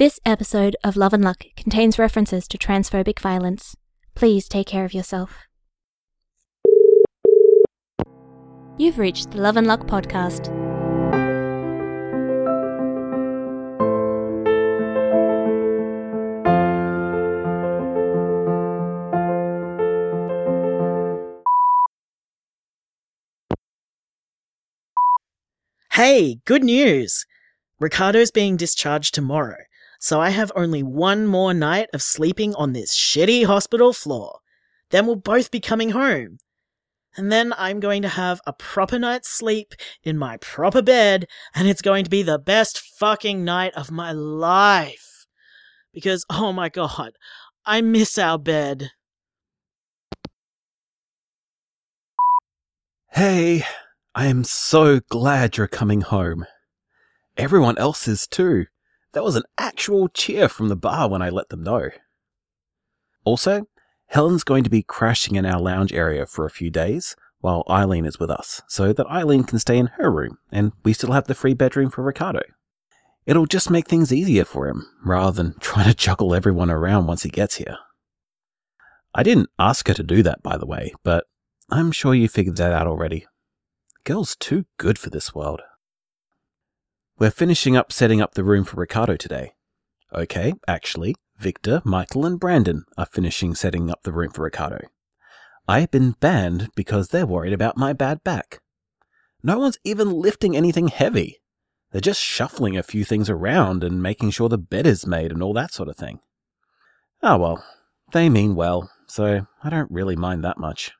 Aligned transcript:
This 0.00 0.18
episode 0.24 0.76
of 0.82 0.96
Love 0.96 1.12
and 1.12 1.22
Luck 1.22 1.44
contains 1.58 1.98
references 1.98 2.48
to 2.48 2.56
transphobic 2.56 3.18
violence. 3.18 3.76
Please 4.14 4.48
take 4.48 4.66
care 4.66 4.86
of 4.86 4.94
yourself. 4.94 5.46
You've 8.78 8.98
reached 8.98 9.32
the 9.32 9.42
Love 9.42 9.58
and 9.58 9.66
Luck 9.66 9.86
podcast. 9.86 10.48
Hey, 25.92 26.38
good 26.46 26.64
news! 26.64 27.26
Ricardo's 27.78 28.30
being 28.30 28.56
discharged 28.56 29.14
tomorrow, 29.14 29.56
so 30.00 30.18
I 30.18 30.30
have 30.30 30.50
only 30.56 30.82
one 30.82 31.26
more 31.26 31.52
night 31.52 31.90
of 31.92 32.00
sleeping 32.00 32.54
on 32.54 32.72
this 32.72 32.96
shitty 32.96 33.44
hospital 33.44 33.92
floor. 33.92 34.38
Then 34.88 35.06
we'll 35.06 35.16
both 35.16 35.50
be 35.50 35.60
coming 35.60 35.90
home. 35.90 36.38
And 37.18 37.30
then 37.30 37.52
I'm 37.58 37.80
going 37.80 38.00
to 38.02 38.08
have 38.08 38.40
a 38.46 38.54
proper 38.54 38.98
night's 38.98 39.28
sleep 39.28 39.74
in 40.02 40.16
my 40.16 40.38
proper 40.38 40.80
bed, 40.80 41.26
and 41.54 41.68
it's 41.68 41.82
going 41.82 42.04
to 42.04 42.10
be 42.10 42.22
the 42.22 42.38
best 42.38 42.78
fucking 42.78 43.44
night 43.44 43.74
of 43.74 43.90
my 43.90 44.10
life. 44.10 45.26
Because, 45.92 46.24
oh 46.30 46.50
my 46.50 46.70
god, 46.70 47.12
I 47.66 47.82
miss 47.82 48.16
our 48.16 48.38
bed. 48.38 48.92
Hey, 53.12 53.64
I 54.14 54.26
am 54.26 54.44
so 54.44 55.00
glad 55.10 55.58
you're 55.58 55.68
coming 55.68 56.00
home. 56.00 56.46
Everyone 57.36 57.76
else 57.76 58.08
is 58.08 58.26
too. 58.26 58.66
There 59.12 59.22
was 59.22 59.36
an 59.36 59.42
actual 59.58 60.08
cheer 60.08 60.48
from 60.48 60.68
the 60.68 60.76
bar 60.76 61.08
when 61.08 61.22
I 61.22 61.30
let 61.30 61.48
them 61.48 61.62
know. 61.62 61.90
Also, 63.24 63.66
Helen's 64.06 64.44
going 64.44 64.64
to 64.64 64.70
be 64.70 64.82
crashing 64.82 65.36
in 65.36 65.46
our 65.46 65.60
lounge 65.60 65.92
area 65.92 66.26
for 66.26 66.44
a 66.44 66.50
few 66.50 66.70
days 66.70 67.16
while 67.40 67.64
Eileen 67.70 68.04
is 68.04 68.18
with 68.18 68.30
us, 68.30 68.60
so 68.68 68.92
that 68.92 69.06
Eileen 69.06 69.44
can 69.44 69.58
stay 69.58 69.78
in 69.78 69.86
her 69.98 70.10
room 70.10 70.38
and 70.52 70.72
we 70.84 70.92
still 70.92 71.12
have 71.12 71.26
the 71.26 71.34
free 71.34 71.54
bedroom 71.54 71.90
for 71.90 72.02
Ricardo. 72.02 72.42
It'll 73.26 73.46
just 73.46 73.70
make 73.70 73.86
things 73.86 74.12
easier 74.12 74.44
for 74.44 74.68
him, 74.68 74.86
rather 75.04 75.30
than 75.42 75.54
trying 75.60 75.88
to 75.88 75.94
juggle 75.94 76.34
everyone 76.34 76.70
around 76.70 77.06
once 77.06 77.22
he 77.22 77.30
gets 77.30 77.56
here. 77.56 77.78
I 79.14 79.22
didn't 79.22 79.50
ask 79.58 79.88
her 79.88 79.94
to 79.94 80.02
do 80.02 80.22
that, 80.22 80.42
by 80.42 80.56
the 80.56 80.66
way, 80.66 80.92
but 81.02 81.26
I'm 81.70 81.92
sure 81.92 82.14
you 82.14 82.28
figured 82.28 82.56
that 82.56 82.72
out 82.72 82.86
already. 82.86 83.26
Girl's 84.04 84.36
too 84.36 84.66
good 84.78 84.98
for 84.98 85.10
this 85.10 85.34
world. 85.34 85.60
We're 87.20 87.30
finishing 87.30 87.76
up 87.76 87.92
setting 87.92 88.22
up 88.22 88.32
the 88.32 88.42
room 88.42 88.64
for 88.64 88.80
Ricardo 88.80 89.14
today. 89.14 89.52
Okay, 90.10 90.54
actually, 90.66 91.14
Victor, 91.36 91.82
Michael, 91.84 92.24
and 92.24 92.40
Brandon 92.40 92.86
are 92.96 93.04
finishing 93.04 93.54
setting 93.54 93.90
up 93.90 94.04
the 94.04 94.12
room 94.12 94.30
for 94.30 94.42
Ricardo. 94.42 94.88
I've 95.68 95.90
been 95.90 96.12
banned 96.12 96.70
because 96.74 97.08
they're 97.08 97.26
worried 97.26 97.52
about 97.52 97.76
my 97.76 97.92
bad 97.92 98.24
back. 98.24 98.62
No 99.42 99.58
one's 99.58 99.76
even 99.84 100.10
lifting 100.10 100.56
anything 100.56 100.88
heavy. 100.88 101.42
They're 101.92 102.00
just 102.00 102.22
shuffling 102.22 102.78
a 102.78 102.82
few 102.82 103.04
things 103.04 103.28
around 103.28 103.84
and 103.84 104.02
making 104.02 104.30
sure 104.30 104.48
the 104.48 104.56
bed 104.56 104.86
is 104.86 105.06
made 105.06 105.30
and 105.30 105.42
all 105.42 105.52
that 105.52 105.74
sort 105.74 105.90
of 105.90 105.98
thing. 105.98 106.20
Ah 107.22 107.36
well, 107.36 107.62
they 108.12 108.30
mean 108.30 108.54
well, 108.54 108.90
so 109.06 109.46
I 109.62 109.68
don't 109.68 109.90
really 109.90 110.16
mind 110.16 110.42
that 110.44 110.56
much. 110.56 110.92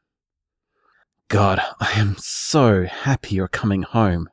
God, 1.28 1.62
I 1.80 1.92
am 1.92 2.16
so 2.18 2.84
happy 2.84 3.36
you're 3.36 3.48
coming 3.48 3.84
home. 3.84 4.28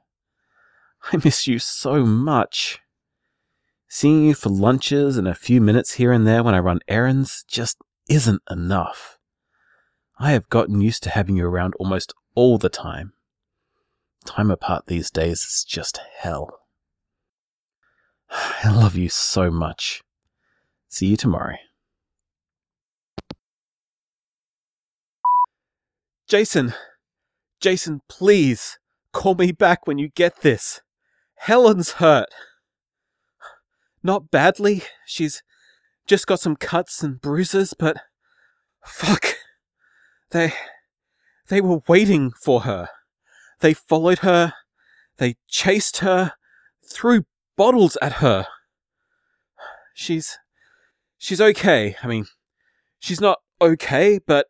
I 1.13 1.17
miss 1.23 1.47
you 1.47 1.59
so 1.59 2.05
much. 2.05 2.79
Seeing 3.87 4.25
you 4.25 4.33
for 4.33 4.49
lunches 4.49 5.17
and 5.17 5.27
a 5.27 5.35
few 5.35 5.61
minutes 5.61 5.93
here 5.93 6.11
and 6.11 6.27
there 6.27 6.43
when 6.43 6.53
I 6.53 6.59
run 6.59 6.79
errands 6.89 7.45
just 7.47 7.77
isn't 8.09 8.41
enough. 8.49 9.17
I 10.19 10.31
have 10.31 10.49
gotten 10.49 10.81
used 10.81 11.03
to 11.03 11.09
having 11.09 11.37
you 11.37 11.45
around 11.45 11.75
almost 11.79 12.13
all 12.35 12.57
the 12.57 12.69
time. 12.69 13.13
Time 14.25 14.51
apart 14.51 14.87
these 14.87 15.09
days 15.09 15.43
is 15.43 15.63
just 15.65 16.01
hell. 16.17 16.49
I 18.29 18.69
love 18.69 18.95
you 18.95 19.07
so 19.07 19.49
much. 19.49 20.03
See 20.89 21.07
you 21.07 21.17
tomorrow. 21.17 21.55
Jason! 26.27 26.73
Jason, 27.61 28.01
please! 28.09 28.79
Call 29.13 29.35
me 29.35 29.53
back 29.53 29.87
when 29.87 29.97
you 29.97 30.09
get 30.09 30.41
this. 30.41 30.81
Helen's 31.37 31.93
hurt. 31.93 32.29
Not 34.03 34.31
badly. 34.31 34.83
She's 35.05 35.43
just 36.05 36.27
got 36.27 36.39
some 36.39 36.55
cuts 36.55 37.03
and 37.03 37.19
bruises, 37.21 37.73
but 37.77 37.97
fuck. 38.83 39.35
They 40.31 40.53
they 41.47 41.61
were 41.61 41.79
waiting 41.87 42.31
for 42.31 42.61
her. 42.61 42.89
They 43.59 43.73
followed 43.73 44.19
her. 44.19 44.53
They 45.17 45.35
chased 45.47 45.97
her, 45.97 46.33
threw 46.83 47.25
bottles 47.55 47.97
at 48.01 48.13
her. 48.13 48.47
She's 49.93 50.37
she's 51.17 51.41
okay. 51.41 51.95
I 52.01 52.07
mean, 52.07 52.27
she's 52.99 53.21
not 53.21 53.39
okay, 53.61 54.19
but 54.25 54.47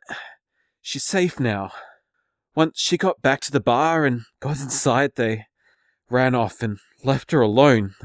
she's 0.81 1.03
safe 1.03 1.39
now. 1.39 1.71
Once 2.55 2.79
she 2.79 2.97
got 2.97 3.21
back 3.21 3.41
to 3.41 3.51
the 3.51 3.59
bar 3.59 4.05
and 4.05 4.21
got 4.39 4.59
inside, 4.59 5.11
they 5.15 5.46
ran 6.09 6.35
off 6.35 6.61
and 6.61 6.79
left 7.03 7.31
her 7.31 7.41
alone. 7.41 7.95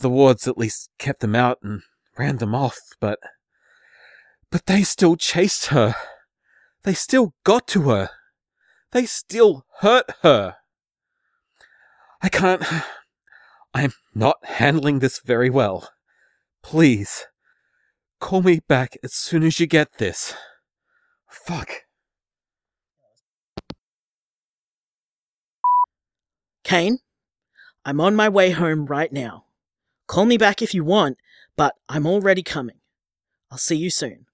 The 0.00 0.10
wards 0.10 0.46
at 0.46 0.58
least 0.58 0.90
kept 0.98 1.20
them 1.20 1.34
out 1.34 1.58
and 1.62 1.82
ran 2.18 2.36
them 2.38 2.54
off, 2.54 2.78
but. 3.00 3.18
But 4.50 4.66
they 4.66 4.82
still 4.82 5.16
chased 5.16 5.66
her. 5.66 5.94
They 6.84 6.94
still 6.94 7.34
got 7.44 7.66
to 7.68 7.88
her. 7.88 8.10
They 8.92 9.06
still 9.06 9.64
hurt 9.80 10.10
her. 10.22 10.56
I 12.22 12.28
can't. 12.28 12.62
I'm 13.74 13.92
not 14.14 14.36
handling 14.44 15.00
this 15.00 15.20
very 15.20 15.50
well. 15.50 15.90
Please, 16.62 17.26
call 18.20 18.42
me 18.42 18.60
back 18.66 18.96
as 19.02 19.12
soon 19.12 19.42
as 19.42 19.60
you 19.60 19.66
get 19.66 19.98
this. 19.98 20.34
Fuck. 21.28 21.85
Kane, 26.66 26.98
I'm 27.84 28.00
on 28.00 28.16
my 28.16 28.28
way 28.28 28.50
home 28.50 28.86
right 28.86 29.12
now. 29.12 29.44
Call 30.08 30.24
me 30.24 30.36
back 30.36 30.60
if 30.60 30.74
you 30.74 30.82
want, 30.82 31.16
but 31.56 31.76
I'm 31.88 32.08
already 32.08 32.42
coming. 32.42 32.80
I'll 33.52 33.56
see 33.56 33.76
you 33.76 33.88
soon. 33.88 34.26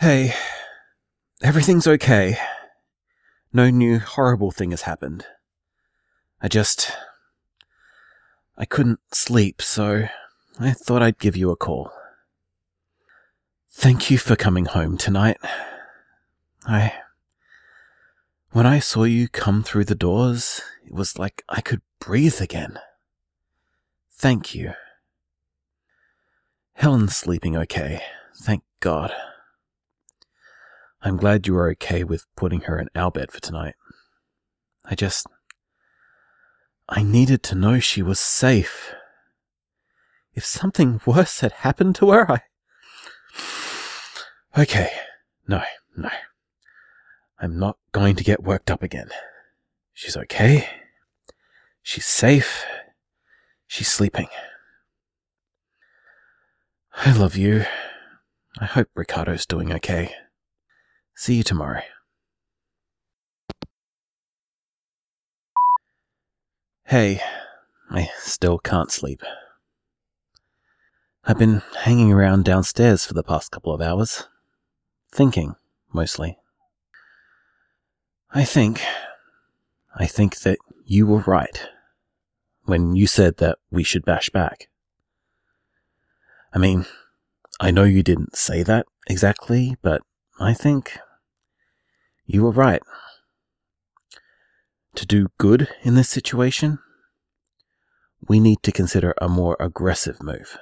Hey, 0.00 0.34
everything's 1.40 1.86
okay. 1.86 2.36
No 3.52 3.70
new 3.70 4.00
horrible 4.00 4.50
thing 4.50 4.72
has 4.72 4.82
happened. 4.82 5.26
I 6.42 6.48
just. 6.48 6.90
I 8.58 8.64
couldn't 8.64 8.98
sleep, 9.12 9.62
so 9.62 10.08
I 10.58 10.72
thought 10.72 11.00
I'd 11.00 11.20
give 11.20 11.36
you 11.36 11.52
a 11.52 11.56
call. 11.56 11.92
Thank 13.70 14.10
you 14.10 14.18
for 14.18 14.34
coming 14.34 14.64
home 14.64 14.98
tonight. 14.98 15.36
I. 16.70 16.92
When 18.52 18.64
I 18.64 18.78
saw 18.78 19.02
you 19.02 19.28
come 19.28 19.64
through 19.64 19.86
the 19.86 19.96
doors, 19.96 20.62
it 20.86 20.92
was 20.92 21.18
like 21.18 21.42
I 21.48 21.60
could 21.60 21.82
breathe 21.98 22.40
again. 22.40 22.78
Thank 24.12 24.54
you. 24.54 24.74
Helen's 26.74 27.16
sleeping 27.16 27.56
okay, 27.56 28.00
thank 28.36 28.62
God. 28.78 29.12
I'm 31.02 31.16
glad 31.16 31.48
you 31.48 31.54
were 31.54 31.70
okay 31.72 32.04
with 32.04 32.26
putting 32.36 32.60
her 32.62 32.78
in 32.78 32.88
our 32.94 33.10
bed 33.10 33.32
for 33.32 33.40
tonight. 33.40 33.74
I 34.84 34.94
just. 34.94 35.26
I 36.88 37.02
needed 37.02 37.42
to 37.44 37.56
know 37.56 37.80
she 37.80 38.00
was 38.00 38.20
safe. 38.20 38.94
If 40.34 40.44
something 40.44 41.00
worse 41.06 41.40
had 41.40 41.52
happened 41.52 41.96
to 41.96 42.10
her, 42.10 42.30
I. 42.30 42.42
Okay, 44.58 44.90
no, 45.46 45.62
no. 45.96 46.10
I'm 47.40 47.58
not 47.58 47.78
going 47.92 48.16
to 48.16 48.24
get 48.24 48.42
worked 48.42 48.70
up 48.70 48.82
again. 48.82 49.08
She's 49.94 50.16
okay. 50.16 50.68
She's 51.82 52.04
safe. 52.04 52.64
She's 53.66 53.88
sleeping. 53.88 54.28
I 56.94 57.16
love 57.16 57.36
you. 57.36 57.64
I 58.60 58.66
hope 58.66 58.88
Ricardo's 58.94 59.46
doing 59.46 59.72
okay. 59.72 60.14
See 61.14 61.36
you 61.36 61.42
tomorrow. 61.42 61.82
Hey, 66.84 67.22
I 67.90 68.10
still 68.18 68.58
can't 68.58 68.90
sleep. 68.90 69.22
I've 71.24 71.38
been 71.38 71.62
hanging 71.78 72.12
around 72.12 72.44
downstairs 72.44 73.06
for 73.06 73.14
the 73.14 73.22
past 73.22 73.50
couple 73.50 73.72
of 73.72 73.80
hours. 73.80 74.28
Thinking, 75.12 75.54
mostly. 75.92 76.39
I 78.32 78.44
think. 78.44 78.80
I 79.96 80.06
think 80.06 80.40
that 80.40 80.58
you 80.84 81.06
were 81.06 81.24
right 81.26 81.68
when 82.64 82.94
you 82.94 83.06
said 83.06 83.38
that 83.38 83.58
we 83.70 83.82
should 83.82 84.04
bash 84.04 84.30
back. 84.30 84.68
I 86.52 86.58
mean, 86.58 86.86
I 87.58 87.70
know 87.70 87.84
you 87.84 88.02
didn't 88.02 88.36
say 88.36 88.62
that 88.62 88.86
exactly, 89.08 89.76
but 89.82 90.02
I 90.38 90.54
think 90.54 90.98
you 92.24 92.44
were 92.44 92.52
right. 92.52 92.82
To 94.94 95.06
do 95.06 95.28
good 95.38 95.68
in 95.82 95.94
this 95.94 96.08
situation, 96.08 96.78
we 98.28 98.38
need 98.38 98.62
to 98.62 98.72
consider 98.72 99.14
a 99.20 99.28
more 99.28 99.56
aggressive 99.58 100.22
move. 100.22 100.56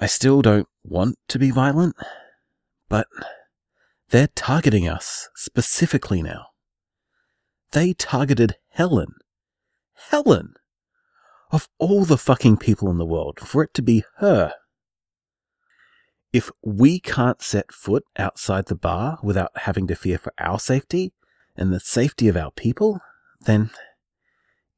I 0.00 0.06
still 0.06 0.42
don't 0.42 0.68
want 0.82 1.18
to 1.28 1.38
be 1.38 1.50
violent, 1.50 1.96
but 2.88 3.06
they're 4.10 4.28
targeting 4.28 4.88
us 4.88 5.28
specifically 5.34 6.22
now. 6.22 6.46
They 7.72 7.92
targeted 7.92 8.56
Helen. 8.70 9.14
Helen! 10.10 10.54
Of 11.52 11.68
all 11.78 12.04
the 12.04 12.18
fucking 12.18 12.58
people 12.58 12.90
in 12.90 12.98
the 12.98 13.06
world, 13.06 13.40
for 13.40 13.62
it 13.62 13.74
to 13.74 13.82
be 13.82 14.04
her. 14.18 14.52
If 16.32 16.50
we 16.62 17.00
can't 17.00 17.42
set 17.42 17.72
foot 17.72 18.04
outside 18.16 18.66
the 18.66 18.76
bar 18.76 19.18
without 19.22 19.50
having 19.56 19.88
to 19.88 19.96
fear 19.96 20.18
for 20.18 20.32
our 20.38 20.60
safety 20.60 21.12
and 21.56 21.72
the 21.72 21.80
safety 21.80 22.28
of 22.28 22.36
our 22.36 22.52
people, 22.52 23.00
then 23.40 23.70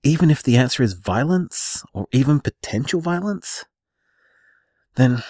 even 0.03 0.31
if 0.31 0.43
the 0.43 0.57
answer 0.57 0.83
is 0.83 0.95
violence 0.95 1.85
or 1.93 2.07
even 2.11 2.41
potential 2.41 3.01
violence, 3.01 3.65
then 4.95 5.23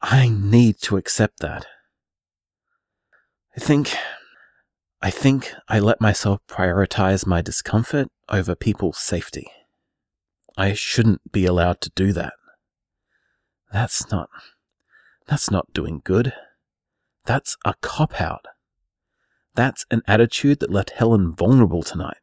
I 0.00 0.28
need 0.28 0.78
to 0.82 0.96
accept 0.96 1.40
that. 1.40 1.66
I 3.56 3.60
think, 3.60 3.94
I 5.00 5.10
think 5.10 5.52
I 5.68 5.78
let 5.78 6.00
myself 6.00 6.40
prioritize 6.48 7.24
my 7.24 7.40
discomfort 7.40 8.08
over 8.28 8.56
people's 8.56 8.98
safety. 8.98 9.48
I 10.56 10.72
shouldn't 10.72 11.30
be 11.30 11.46
allowed 11.46 11.80
to 11.82 11.90
do 11.90 12.12
that. 12.14 12.32
That's 13.72 14.10
not, 14.10 14.28
that's 15.28 15.52
not 15.52 15.72
doing 15.72 16.00
good. 16.02 16.32
That's 17.26 17.56
a 17.64 17.74
cop 17.80 18.20
out. 18.20 18.46
That's 19.54 19.86
an 19.88 20.02
attitude 20.08 20.58
that 20.58 20.72
left 20.72 20.90
Helen 20.90 21.32
vulnerable 21.32 21.84
tonight. 21.84 22.16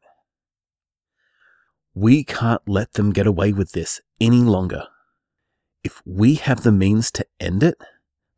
We 1.94 2.25
can't 2.25 2.62
let 2.68 2.94
them 2.94 3.13
get 3.13 3.25
away 3.25 3.54
with 3.54 3.72
this 3.72 4.01
any 4.19 4.42
longer. 4.42 4.84
If 5.81 6.01
we 6.06 6.36
have 6.36 6.63
the 6.63 6.74
means 6.74 7.10
to 7.12 7.25
end 7.39 7.63
it, 7.63 7.77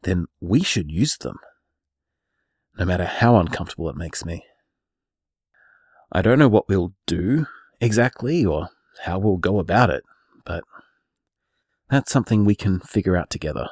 then 0.03 0.27
we 0.39 0.61
should 0.61 0.91
use 0.91 1.17
them 1.17 1.37
no 2.77 2.85
matter 2.85 3.05
how 3.05 3.37
uncomfortable 3.37 3.89
it 3.89 3.95
makes 3.95 4.25
me. 4.25 4.45
I 6.11 6.21
don't 6.21 6.39
know 6.39 6.47
what 6.47 6.67
we'll 6.67 6.93
do 7.05 7.47
exactly 7.81 8.45
or 8.45 8.69
how 9.03 9.19
we'll 9.19 9.37
go 9.37 9.59
about 9.59 9.89
it, 9.89 10.03
but 10.45 10.63
that's 11.89 12.11
something 12.11 12.45
we 12.45 12.55
can 12.55 12.79
figure 12.79 13.17
out 13.17 13.29
together. 13.29 13.67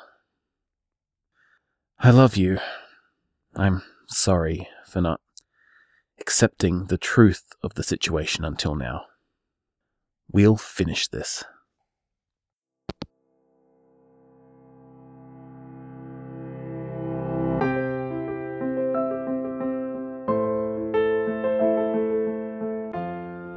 I 1.99 2.09
love 2.09 2.35
you. 2.35 2.59
I'm 3.55 3.83
sorry 4.07 4.67
for 4.85 5.01
not 5.01 5.21
accepting 6.19 6.85
the 6.85 6.97
truth 6.97 7.43
of 7.63 7.75
the 7.75 7.83
situation 7.83 8.43
until 8.43 8.75
now. 8.75 9.05
We'll 10.31 10.57
finish 10.57 11.07
this. 11.07 11.43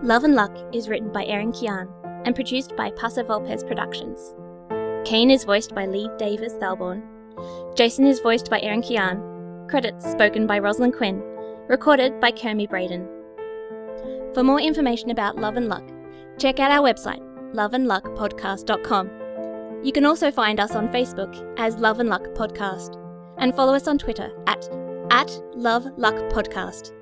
Love 0.05 0.25
and 0.25 0.35
Luck 0.35 0.55
is 0.75 0.91
written 0.91 1.11
by 1.11 1.25
Erin 1.25 1.51
Kian 1.51 1.89
and 2.27 2.35
produced 2.35 2.77
by 2.77 2.91
Paso 2.91 3.23
Volpez 3.23 3.67
Productions. 3.67 4.35
Kane 5.09 5.31
is 5.31 5.45
voiced 5.45 5.75
by 5.75 5.87
Lee 5.87 6.11
Davis 6.19 6.53
Thalborn. 6.55 7.03
Jason 7.75 8.07
is 8.07 8.21
voiced 8.21 8.51
by 8.51 8.61
Erin 8.61 8.83
Kian. 8.83 9.67
Credits 9.71 10.11
spoken 10.11 10.47
by 10.47 10.59
Rosalind 10.59 10.93
Quinn. 10.93 11.23
Recorded 11.69 12.21
by 12.21 12.31
Kermie 12.33 12.69
Braden. 12.69 13.09
For 14.35 14.43
more 14.43 14.61
information 14.61 15.09
about 15.09 15.37
Love 15.37 15.57
and 15.57 15.69
Luck, 15.69 15.89
check 16.37 16.61
out 16.61 16.71
our 16.71 16.87
website, 16.87 17.23
loveandluckpodcast.com. 17.55 19.11
You 19.83 19.93
can 19.93 20.05
also 20.05 20.31
find 20.31 20.61
us 20.61 20.75
on 20.75 20.91
Facebook 20.91 21.35
as 21.59 21.77
Love 21.77 21.99
and 22.01 22.11
Luck 22.11 22.25
Podcast 22.35 23.01
and 23.39 23.57
follow 23.57 23.73
us 23.73 23.89
on 23.89 23.97
Twitter 23.97 24.31
at, 24.47 24.69
at 25.11 25.31
Love 25.55 25.87
Luck 25.97 26.17
Podcast. 26.31 26.93